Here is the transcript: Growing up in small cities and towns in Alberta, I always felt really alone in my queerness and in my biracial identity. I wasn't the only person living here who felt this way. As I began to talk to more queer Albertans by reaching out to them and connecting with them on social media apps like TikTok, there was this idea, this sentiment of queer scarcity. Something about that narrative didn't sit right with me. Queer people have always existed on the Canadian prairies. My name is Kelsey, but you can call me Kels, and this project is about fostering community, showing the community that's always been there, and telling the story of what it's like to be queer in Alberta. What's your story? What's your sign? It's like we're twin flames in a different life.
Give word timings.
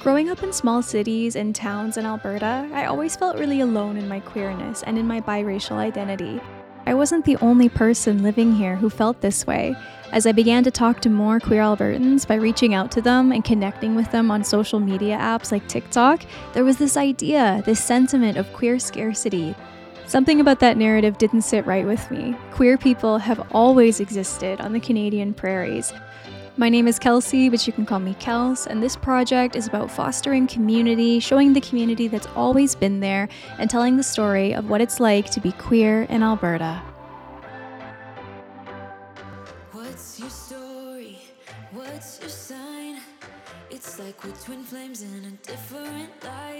Growing 0.00 0.30
up 0.30 0.42
in 0.42 0.50
small 0.50 0.80
cities 0.80 1.36
and 1.36 1.54
towns 1.54 1.98
in 1.98 2.06
Alberta, 2.06 2.66
I 2.72 2.86
always 2.86 3.16
felt 3.16 3.36
really 3.36 3.60
alone 3.60 3.98
in 3.98 4.08
my 4.08 4.18
queerness 4.20 4.82
and 4.84 4.96
in 4.96 5.06
my 5.06 5.20
biracial 5.20 5.76
identity. 5.76 6.40
I 6.86 6.94
wasn't 6.94 7.26
the 7.26 7.36
only 7.42 7.68
person 7.68 8.22
living 8.22 8.54
here 8.54 8.76
who 8.76 8.88
felt 8.88 9.20
this 9.20 9.46
way. 9.46 9.76
As 10.10 10.24
I 10.24 10.32
began 10.32 10.64
to 10.64 10.70
talk 10.70 11.00
to 11.00 11.10
more 11.10 11.38
queer 11.38 11.60
Albertans 11.60 12.26
by 12.26 12.36
reaching 12.36 12.72
out 12.72 12.90
to 12.92 13.02
them 13.02 13.30
and 13.30 13.44
connecting 13.44 13.94
with 13.94 14.10
them 14.10 14.30
on 14.30 14.42
social 14.42 14.80
media 14.80 15.18
apps 15.18 15.52
like 15.52 15.68
TikTok, 15.68 16.24
there 16.54 16.64
was 16.64 16.78
this 16.78 16.96
idea, 16.96 17.62
this 17.66 17.84
sentiment 17.84 18.38
of 18.38 18.50
queer 18.54 18.78
scarcity. 18.78 19.54
Something 20.06 20.40
about 20.40 20.60
that 20.60 20.78
narrative 20.78 21.18
didn't 21.18 21.42
sit 21.42 21.66
right 21.66 21.84
with 21.86 22.10
me. 22.10 22.34
Queer 22.52 22.78
people 22.78 23.18
have 23.18 23.46
always 23.52 24.00
existed 24.00 24.62
on 24.62 24.72
the 24.72 24.80
Canadian 24.80 25.34
prairies. 25.34 25.92
My 26.56 26.68
name 26.68 26.88
is 26.88 26.98
Kelsey, 26.98 27.48
but 27.48 27.64
you 27.66 27.72
can 27.72 27.86
call 27.86 28.00
me 28.00 28.14
Kels, 28.14 28.66
and 28.66 28.82
this 28.82 28.96
project 28.96 29.54
is 29.54 29.68
about 29.68 29.90
fostering 29.90 30.46
community, 30.46 31.20
showing 31.20 31.52
the 31.52 31.60
community 31.60 32.08
that's 32.08 32.26
always 32.34 32.74
been 32.74 33.00
there, 33.00 33.28
and 33.58 33.70
telling 33.70 33.96
the 33.96 34.02
story 34.02 34.52
of 34.54 34.68
what 34.68 34.80
it's 34.80 34.98
like 34.98 35.30
to 35.30 35.40
be 35.40 35.52
queer 35.52 36.02
in 36.10 36.22
Alberta. 36.22 36.82
What's 39.72 40.18
your 40.18 40.28
story? 40.28 41.18
What's 41.72 42.20
your 42.20 42.28
sign? 42.28 42.96
It's 43.70 43.98
like 44.00 44.22
we're 44.24 44.32
twin 44.32 44.64
flames 44.64 45.02
in 45.02 45.24
a 45.24 45.30
different 45.46 46.10
life. 46.24 46.59